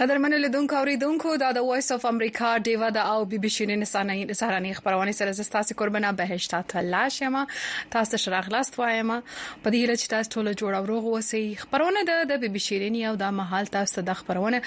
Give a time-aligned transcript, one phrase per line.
[0.00, 4.36] قدرمن لیدونکو اوریدونکو دا د وایس اف امریکا دیوا دا او بي بي شینې نسانې
[4.38, 7.42] سهارنې خبرونه سره زستاسي قربانه بهشت ته لاشما
[7.96, 12.40] تاسو سره غلاست وایم په دې لچ تاسو ټول جوړ او روغ وسی خبرونه د
[12.44, 14.62] بي بي شینې او د محل تاسو د خبرونه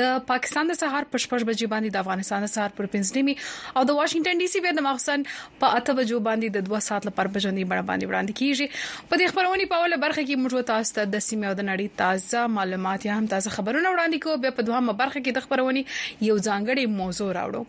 [0.00, 4.00] د پاکستان د سهار پښپښ بجې باندې د افغانستان د سهار پر پنځنیمي او د
[4.00, 7.74] واشنگټن ډي سي په د مخسن په اته بجو باندې د 2 ساعت لپاره بجندې
[7.74, 8.80] بڑا باندې وړاندې کیږي
[9.12, 12.02] په دې خبرونه په اول برخه کې موږ تاسو ته د سیمه او د نړۍ
[12.02, 15.80] تازه معلومات یا هم تازه خبرونه وړاندې کوو په دوهمه برخه کې د خبرونه
[16.28, 17.62] یو ځانګړی موضوع راوړو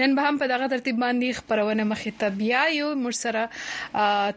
[0.00, 3.44] نن به هم په دغه ترتیب باندې خبرونه مخې ته بیا یو مرسره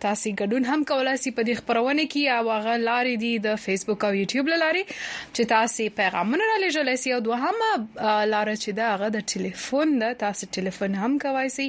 [0.06, 4.08] تاسو ګډون هم کولای شئ په دې خبرونه کې او هغه لارې دي د فیسبوک
[4.10, 4.98] او یوټیوب لارې
[5.36, 10.18] چې تاسو پیغامونه را لېږلی شئ او دوهمه لار چې دا هغه د ټلیفون د
[10.28, 11.68] تاسو ټلیفون هم کوي شئ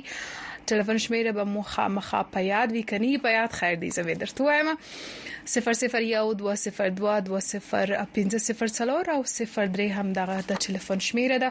[0.67, 4.45] تلفن شمیره به مو خامخا په یاد وی کني په یاد خیر دی زوی درته
[4.45, 4.67] وایم
[5.51, 5.59] 001202201504
[9.15, 11.51] او 03 هم دغه د تلفن شمیره ده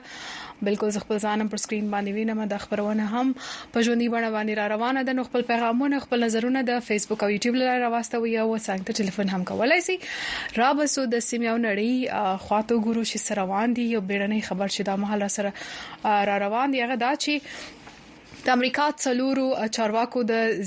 [0.61, 3.35] بالکل زه خپل ځانم پر سکرین باندې وینم د خبرونه هم
[3.73, 7.29] په ژوندۍ بڼه باندې را روانه ده نو خپل پیغامونه خپل نظرونه د فیسبوک او
[7.35, 9.97] یوټیوب لاره راوستوي او څنګه ته ټلیفون هم کولای شي
[10.63, 11.93] را بسو د سیمیاو نړۍ
[12.49, 15.51] خواته ګورو شي سره روان دي یو بیرنۍ خبر چې دا مهال سره
[16.31, 17.33] را روان دي هغه دا چې
[18.47, 19.43] د امریکا څلورو
[19.75, 20.57] چارواکو د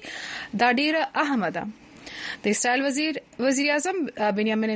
[0.63, 1.66] دا ډیره اهمه ده
[2.17, 3.17] د اسرائیل وزیر
[3.47, 3.97] وزیر اعظم
[4.41, 4.72] بنیامین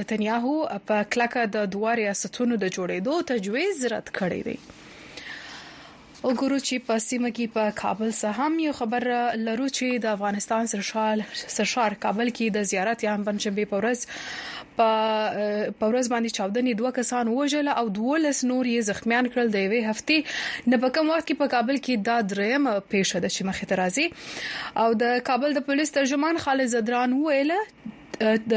[0.00, 0.54] نتنیاهو
[0.92, 4.58] په کلکه د دوه ریاستونو د جوړېدو تجویز رد کړی دی
[6.26, 9.06] وګورو چې په سیمه کې په کابل سره هم یو خبر
[9.46, 11.16] لرو چې د افغانستان سرشار
[11.56, 14.00] سرشار کابل کې د زیارت یا هم پنځمه پورس
[14.76, 14.90] په
[15.80, 19.80] په ورځ باندې 14 دوه کسان وژل او 12 نور یې زخمیان کړل د یوې
[19.92, 23.64] هفته نه په کوم وخت کې په کابل کې دا دریم پیښه ده چې مخې
[23.68, 24.06] ته راځي
[24.84, 27.52] او د کابل د پولیس ترجمان خالد زدران ویل
[28.52, 28.54] د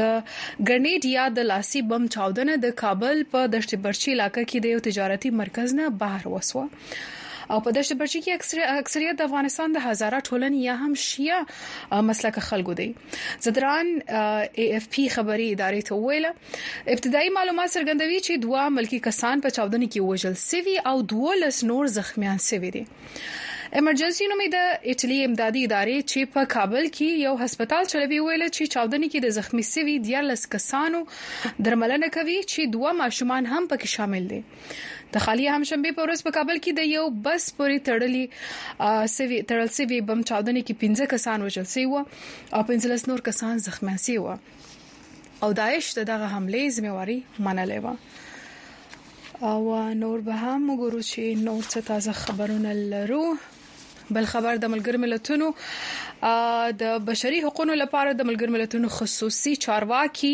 [0.68, 4.82] ګرنیډ یا د لاسي بم چاودنه د کابل په دشت برچی علاقې کې د یو
[4.88, 6.64] تجارتي مرکز نه بهر وسوه
[7.54, 12.02] او په دشت برجی کې اکثر اکثریت د افغانستان د هزاره ټولنې یا هم شیعه
[12.10, 12.86] مسلک خلکو دي
[13.46, 19.44] زدران ای اف پی خبري ادارې ته ویله ابتدایي معلومات څرګندوي چې دوه ملکی کسان
[19.48, 22.84] په چاودنې کې وژل سوي او دوه لس نور زخمیان سوي دي
[23.78, 28.74] ایمرجنسي نومې د اټلی امدادي ادارې چې په کابل کې یو هسپتال چلوي ویل چې
[28.74, 31.00] چاودنې کې د زخمی سوي 14 کسانو
[31.68, 34.42] درملنه کوي چې دوه ماشومان هم پکې شامل دي
[35.14, 38.24] د خالی همشنبه په ورځ په کابل کې د یو بس پورې تړلې
[39.16, 41.86] سوي تړل سوي بم چاودنې کې 15 کسان وژل شوی
[42.54, 44.16] او 15 نور کسان زخمیان شوی
[45.42, 47.86] او داعش دغه حمله ځمېواري منلې و
[49.50, 49.60] او
[50.02, 53.24] نور به هم وګورو چې نور څه تازه خبرونه لرو
[54.10, 55.46] بل خبر د ملګر ملتونو
[56.82, 60.32] د بشري حقوقو لپاره د ملګر ملتونو خصوصي چارواکي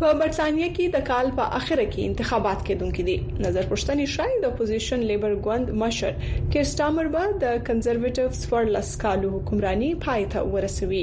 [0.00, 4.52] په برتانیې کې د کال په اخر کې انتخابات کېدونکې دي نظر پښتني شاید د
[4.52, 6.12] اپوزيشن لیبر ګوند مشر
[6.52, 11.00] کیر سټامر به د کنزرویټیوز فور لسکالو حکمراني پای ته ورسوي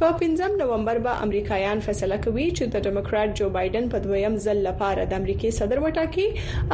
[0.00, 4.58] په 15 نومبر به امریکایان فیصله کوي چې د ډیموکرات جو بایدن په دویم ځل
[4.70, 6.28] لپاره د امریکای صدر وټاکي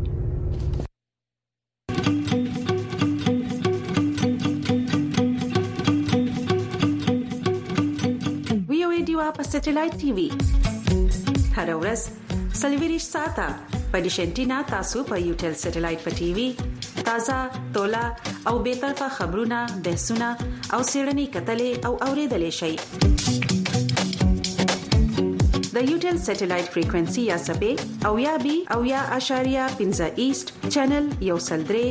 [9.36, 10.55] په سټلایټ ټي وي
[11.56, 12.00] هر ورځ
[12.60, 13.44] سلویریش ساته
[13.92, 16.48] په دې شنټینا تاسو په یو ټل سټلایټ په ټي وي
[17.08, 17.36] تازه
[17.76, 18.02] ټولا
[18.50, 20.28] او به تر په خبرونه بحثونه
[20.74, 22.72] او سیړنی کتلې او اوریدلې شي
[25.74, 27.72] د یوټل سټلایټ فریکوئنسي یا سپې
[28.10, 31.86] او یا بي او یا اشاریه 15 ایست چینل یو سلدري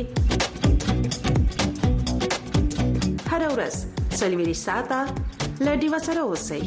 [3.30, 3.74] هر ورځ
[4.22, 5.00] سلویریش ساته
[5.66, 6.62] لډي وسره اوسئ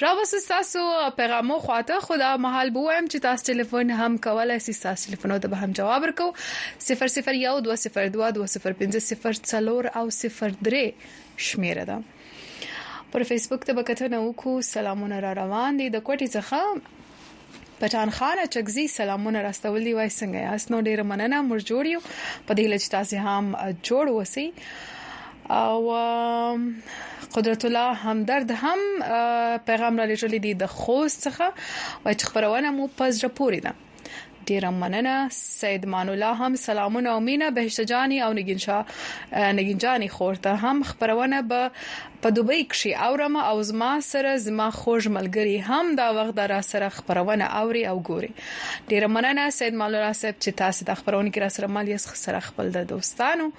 [0.00, 4.72] را بس تاسو پیغامو خواته خدا محال بو ایم چې تاسو ټلیفون هم کولای شئ
[4.82, 6.26] تاسو ټلیفون ته به هم جواب ورکو
[6.84, 6.86] 0012022050
[10.02, 10.84] او 03
[11.48, 11.96] شمیره ده
[13.16, 16.80] پر فیسبوک ته وکټنه وکړو سلامونه را روان دي د کوټي څخه
[17.82, 22.00] پټان خان چغزي سلامونه راستول دي وای څنګه یاست نو ډیر مننه مرجوړیو
[22.46, 23.46] په دې لچ تاسو هم
[23.84, 24.48] جوړ وسی
[25.52, 25.90] او
[27.34, 28.78] قدرت الله همدرد هم
[29.66, 31.44] پیغام را لېږلی دی د خوست څخه
[32.06, 33.72] او خبرونه مو پز راپورې ده
[34.48, 38.84] ډیره مننه سید مان الله هم سلامونه او مینا بهشتجانی او نگینشا
[39.36, 41.70] نگینجانی خورته هم خبرونه به
[42.22, 46.88] په دوبۍ کې اورم او زما سره زما خوږ ملګری هم دا وخت را سره
[46.88, 48.30] خبرونه اوري او ګوري
[48.88, 52.40] ډیره مننه سید مان الله صاحب چې تاسو د خبرونه کې را سره مالي سره
[52.48, 53.52] خپل د دوستانو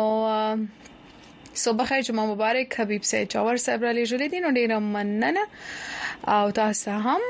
[1.56, 5.44] صبح خیر جمعه مبارک حبیب سید چاور صاحب را لېږلې دي نو ډیره مننه
[6.36, 7.22] او تاسو هم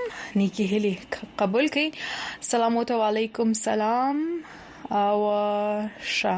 [0.42, 0.92] نیکی هلي
[1.42, 1.88] قبول کړئ
[2.50, 2.72] سلام
[3.08, 4.16] علیکم سلام
[5.04, 5.18] او
[6.16, 6.36] شه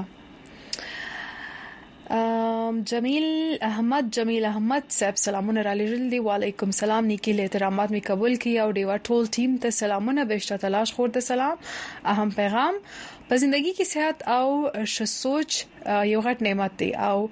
[2.85, 8.01] جمیل احمد جمیل احمد صاحب سلامونه را لېږل دي وعليكم سلام نیکی له احترامات می
[8.09, 11.59] قبول کی او ډیوا ټول ټیم ته سلامونه بهشته تلاش خور د سلام
[12.15, 12.79] اهم پیغام
[13.29, 17.29] په ژوندۍ کې صحت او ش سوچ یو غټ نعمت دی او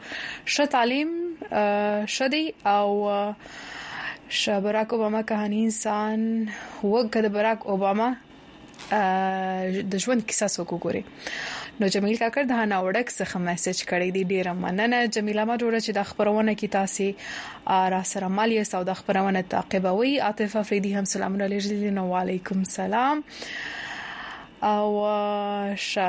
[0.56, 1.16] ش تعلیم
[2.18, 3.16] شدي او
[4.42, 6.28] ش براک اوباما کہانی انسان
[6.82, 8.14] وګ د براک اوباما
[8.92, 11.04] د ژوند کیسه سوکو ګوري
[11.82, 15.92] نو جمیل کاکر د هناوړک څخه میسج کړی دی ډیره مننه جمیله ما جوړه چې
[15.98, 17.06] د خبرونه کې تاسو
[17.94, 23.16] را سره مالي سو د خبرونه تعقیبوي عاطف افریدي هم سلامونه لري نو علیکم سلام
[24.72, 24.86] او
[25.88, 26.08] شه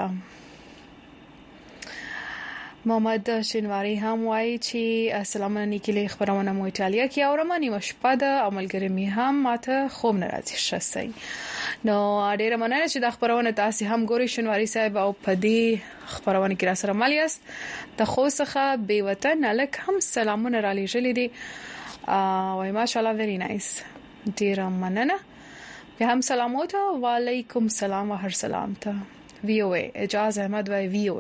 [2.88, 8.16] محمد شینواری هم وایي چې السلام علیکم کې خبرونه مو ایتالیا کې اورم نیمه شپه
[8.24, 11.14] ده او ملګری می هم ماته خوب نه راځي شسي
[11.90, 11.96] نو
[12.42, 15.80] ډیر مننه چې د خبرونه تاسو هم ګوري شینواری صاحب او پدې
[16.12, 17.42] خبرونه کې را سره مال یاست
[18.02, 21.32] د خو څخه به وطن الک هم سلامونه را لېږلې دي
[22.18, 23.72] او ماشاءالله ویری نایس
[24.44, 25.14] ډیر مننه
[25.98, 26.78] به هم سلامونه
[27.08, 28.94] وعليكم سلام و هر سلام ته
[29.52, 29.72] وی او
[30.04, 31.20] اجازه احمد وای وی او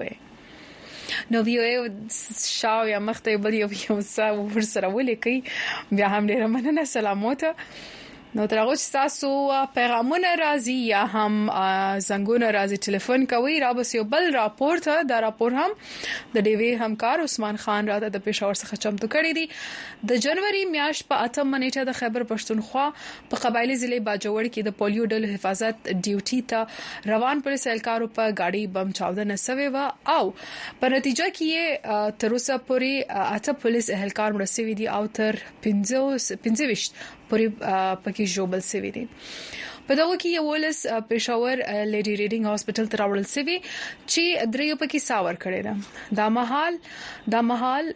[1.32, 1.84] نو دی یو
[2.60, 5.38] شاو یا مخته بل یو یو څه ور سره ولیکي
[5.96, 7.50] بیا هم ډیره مننه سلامونه
[8.38, 9.28] نو تر هغه چې تاسو
[9.76, 11.36] پیغامونه راځي یا هم
[12.08, 15.76] زنګونه راځي ټلیفون کوي را بس یو بل راپور ته دا راپور هم
[16.38, 21.08] د ډیوی همکار عثمان خان راته د پېښور څخه چمتو کړی دی د جنوري میاشت
[21.14, 25.84] په اتم منېټه د خیبر پښتونخوا په قبایلی ضلع باجوړ کې د پولیو ډل حفاظت
[25.94, 29.90] ډیوټي ته روان پولیس اهلکارو په ګاډي بم چاودنه سوي و
[30.20, 30.24] او
[30.84, 36.76] په نتیجه کې تر اوسه پورې اته پولیس اهلکار مرسي ودي او تر 15 15
[37.30, 39.06] پورې پکې دوی جوبل سوي دي
[39.90, 40.78] په دغه کې یو لس
[41.10, 45.74] پېښور لیډي ریډینګ هاسپټل ته راوړل سوي چې دریو پکې ساور کړي ده
[46.22, 46.80] دا محل
[47.36, 47.92] دا محل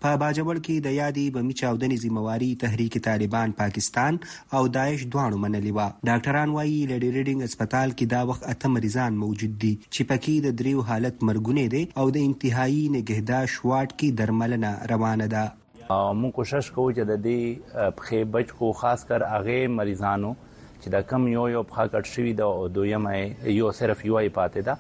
[0.04, 4.18] په باجوړ کې د یادې بمی چاودنې ذمہواری تحریک طالبان پاکستان
[4.56, 9.18] او داعش دواړو منلي و ډاکټران وایي لډی ریډینګ هسپتال کې دا وخت اته مریضان
[9.26, 14.18] موجود دي چې پکې د دریو حالت مرګونه دي او د انتهایی نگهداشت واټ کې
[14.24, 15.46] درملنه روانه ده
[15.90, 21.28] مون کوشش کوو چې د دې پخې بچو خاص کر هغه مریضانو چې دا کم
[21.34, 24.76] یو یو پخا کټ شوی دا او دویمه یو صرف یو ای پاتې دا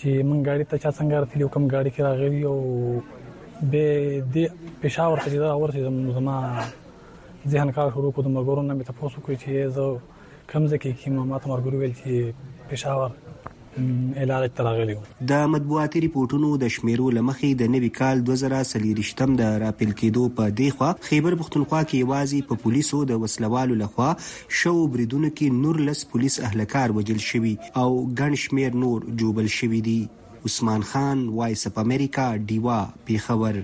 [0.03, 2.57] چې من ګاډي ته چا څنګه راتلی کوم ګاډي کې راغلی او
[3.71, 3.83] به
[4.33, 4.35] د
[4.81, 5.79] پېښور ته دا ورته
[6.17, 6.35] زما
[7.51, 9.85] ذهن کار شروع کوم مرګورو نه مې تاسو کوی چې زه
[10.51, 12.11] کوم ځکه کې ما ته مرګور ویل چې
[12.69, 13.09] پېښور
[13.77, 14.95] اعلان تراغلی
[15.29, 20.89] د مطبوعاتي ریپورتونو د شمیرو لمخې د نوي کال 2023م د راپیل کېدو په دیخوا
[21.09, 24.09] خیبر پختونخوا کې یوازې په پولیسو د وسلوالو لخوا
[24.61, 29.81] شو بریدون کې نور لس پولیس اهلکار وجل شوی او ګڼ شمیر نور جوبل شوی
[29.89, 29.97] دي
[30.51, 33.63] عثمان خان وایس اپ امریکا دیوا پیښور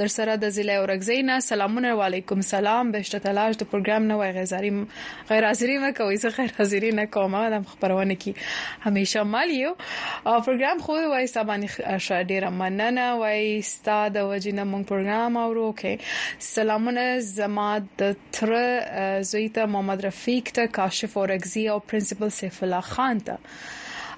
[0.02, 4.32] در سره د ضلع اورګزی نه سلامونه علیکم سلام بهشته تلاش د پروګرام نه وای
[4.40, 4.72] غزاري
[5.34, 8.34] غیر حاضری ما کوي زه غیر حاضری نه کوم د خبرونه کی
[8.88, 9.74] همیشه مال یو
[10.26, 17.06] پروګرام خو وای سبانی ښه ډیر مننه وای ستاده وجنه مون پروګرام اورو کې سلامونه
[17.34, 17.70] زما
[18.04, 18.56] د تر
[19.22, 23.36] زویته محمد رفیق ته کاشف اورګزی مګزي او پرنسپل سیف الله خان ته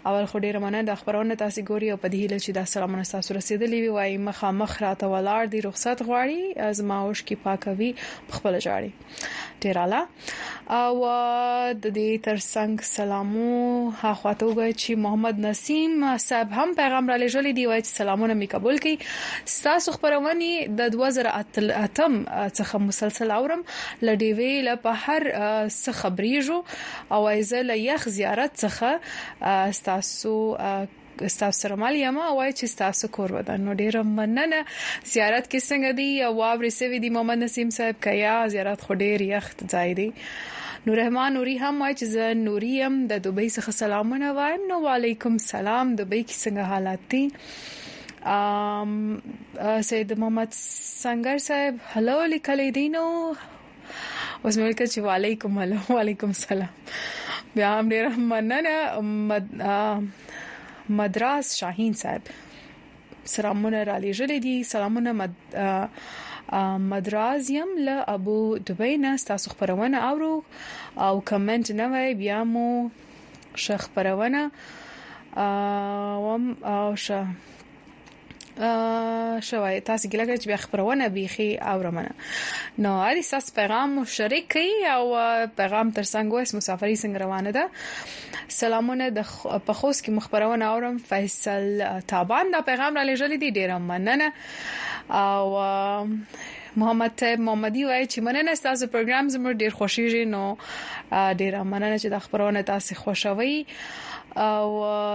[0.09, 3.03] اول خو ډیر مننه د خبرونه تاسو ګوري او په دې هیله چې دا سلامونه
[3.09, 7.87] تاسو رسیدلې وي وايي مخامخ راته ولاړ دی رخصت غواړي از ماوش کی پاکوي
[8.37, 9.31] خپل جاړي
[9.65, 13.53] ډیر اعلی او د دې ترڅنګ سلامو
[14.01, 18.83] ها خواته چې محمد نسیم صاحب هم پیغام را لېږلی دی وایي سلامونه مې قبول
[18.87, 27.17] کړي تاسو خبرونه د 2008 اتم څخه مسلسل اورم لډیوي له په هر څه خبريږو
[27.17, 30.33] او ایزه له یخ زیارت څخه تاسو
[31.17, 34.59] تاسو سره مال یم او وای چې تاسو کور ودان نو ډیر مننه
[35.13, 39.19] زیارت کې څنګه دی او واورې سوي دی محمد نسیم صاحب کیا زیارت خو ډیر
[39.35, 40.07] یخت ځای دی
[40.87, 44.81] نور رحمان نوري هم وای چې زه نوري يم د دوبۍ څخه سلامونه وایم نو
[44.87, 47.27] وعليكم سلام دوبۍ کې څنګه حالات دي
[48.37, 50.57] ام سید محمد
[51.03, 57.21] سنگر صاحب هلو لیکلې دي نو اوس مې وکړ چې وعليكم السلام وعليكم السلام
[57.55, 58.75] بیا هم ډیر مننه
[60.99, 62.21] مدراس شاهین صاحب
[63.33, 65.33] سلامونه را لېږلې دي سلامونه مد...
[66.93, 68.37] مدراز يم له ابو
[68.71, 70.33] دبي نه تاسو خبرونه اورو
[71.05, 72.67] او کمنټ نه وای بیا مو
[73.67, 74.43] شخبرونه
[75.45, 77.21] او ام او شه
[79.39, 82.11] شوي تاسو ګیله کوي چې بیا خبرونه بيخي اورمنه
[82.85, 85.03] نو اړ احساس پیغام شریک کړئ او
[85.59, 87.63] پیغام تر څنګه وس مسافري څنګه روانه ده
[88.59, 89.25] سلامونه د
[89.67, 94.27] پخوس کې مخبرونه اورم فیصل تابان دا پیغام را لېږلې دي ډیره مننه
[95.09, 96.13] او
[96.81, 100.57] محمد طيب محمدي وای چې مننه تاسو پروګرام زموږ ډیر خوشیږي نو
[101.41, 103.61] ډیر مننه چې د خبرونه تاسو خوشوي
[104.47, 104.67] او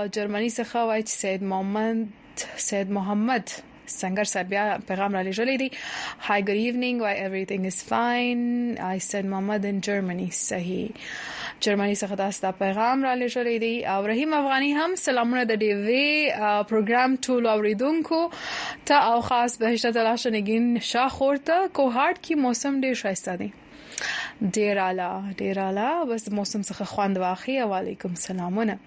[0.07, 1.97] جرمني څخه وای چې سید محمد
[2.43, 3.49] حضرت سید محمد
[3.87, 5.69] سنگر صاحب بیا پیغام را لېږلی دی
[6.27, 8.41] هاي ګډ ایوننګ واي एवरीथिंग از فاين
[8.91, 10.89] آی سید محمد ان جرمني صحیح
[11.61, 15.73] جرمني څخه تاسو ته پیغام را لېږلی دی او رحیم افغاني هم سلامونه د ډي
[15.87, 16.09] وی
[16.69, 18.21] پروګرام ټول اوریدونکو
[18.89, 23.49] ته او خاص بهشته تلاش نګین شاخورته کوهارت کې موسم ډېر شایسته دی
[24.59, 28.79] ډیر اعلی ډیر اعلی بس موسم څخه خواند واخی او علیکم سلامونه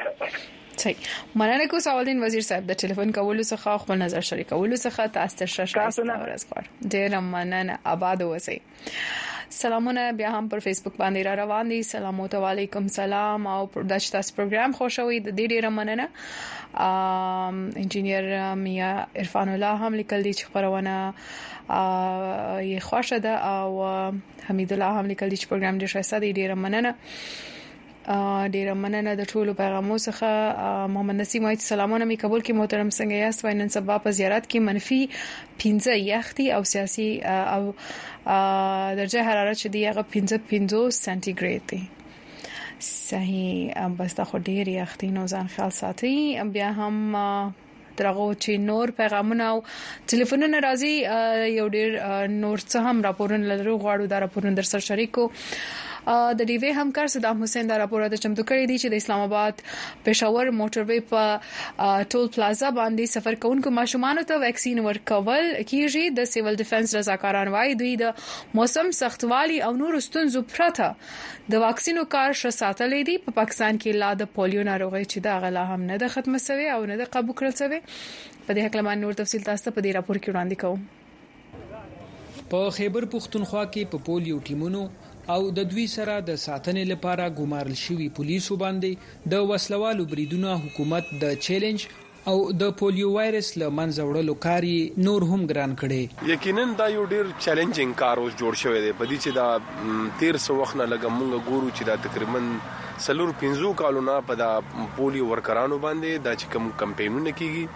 [0.82, 5.42] صحیح مننه کو سوالین وزیر صاحب د ټلیفون کولو څخه خپل نظر شریکولو څخه تاسو
[5.42, 8.56] ته شکر ډیر مننه آباد اوسئ
[9.52, 13.92] سلامونه بیا هم پر فیسبوک باندې را روان دي سلام او علیکم سلام او د
[14.12, 16.06] تاسو پروګرام خوشوي د ډېر ډېر مننه
[16.86, 18.24] ام انجنیر
[18.64, 18.90] میا
[19.24, 20.96] عرفان الله هم لیکل دي چې خبرونه
[22.68, 23.70] یې خوښه ده او
[24.48, 26.92] حمید الله هم لیکل دي چې پروګرام ډېر ښه دی ډېر مننه
[28.54, 30.28] ډیره مننه د ټولو پیغامو څخه
[30.94, 34.44] محمد نسیم وایي سلامونه می قبول کې محترم څنګه یاست وای نن سبا په زیارت
[34.48, 35.00] کې منفي
[35.66, 37.60] 15 یختي او سیاسي او
[38.98, 41.82] درجه حرارت چې دی هغه 15 15 سانتیګریډ دی
[42.90, 46.12] صحیح بس دا خو ډیر یختي نو ځان خیال ساتي
[46.58, 46.98] بیا هم
[47.96, 49.62] درغه چې نور پیغامونه او
[50.08, 51.96] ټلیفونونه راځي یو ډیر
[52.44, 55.30] نور څه هم راپورونه لرو غواړو دا راپورونه در سره شریکو
[56.10, 59.60] د ډیوی همکار صدام حسین دا راپور د چمتو کړی دی چې د اسلام آباد
[60.06, 66.26] پېښور موټر وی په ټول پلازا باندې سفر کوونکو ماشومان ته ویکسین ورکول کیږي د
[66.32, 68.24] سیول ډیفنس رضاکاران وایي دوی د
[68.60, 70.88] موسم سختوالي او نور ستونزو پرته
[71.54, 75.38] د واکسینو کار ش ساتلې دي په پاکستان کې لا د پولیو ناروغي چې دا
[75.46, 79.02] غلا هم نه د ختمه سوي او نه د قابو کړل سوي په دې حکلمان
[79.06, 84.06] نور تفصیل تاسو ته په دې راپور کې وړاندې کوم په خیبر پښتونخوا کې په
[84.10, 84.82] پولیو ټیمونو
[85.30, 91.12] او د دوی سره د ساتنې لپاره ګمارل شوی پولیسو باندې د وسلوالو بریدونه حکومت
[91.24, 91.84] د چیلنج
[92.32, 94.66] او د پولیو وایرس له منځه وړلو کار
[95.06, 99.10] نور هم ګران کړي یقینا دا یو ډیر چیلنجینګ کار اوس جوړ شوی دی په
[99.12, 104.18] دې چې دا 1300 وخت نه لګ مونږ ګورو چې دا تقریبا سلور 15 کالونه
[104.30, 104.50] په دا
[105.00, 107.66] پولیو ورکرانو باندې دا چې کوم کمپینونه کیږي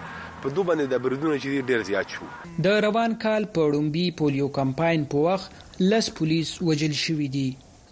[0.47, 2.27] په دوه باندې د بریدونو چې ډیر زیات شو
[2.67, 7.49] د روان کال په ړومبي پولیو کمپاین په وخت لس پولیس وجل شوې دي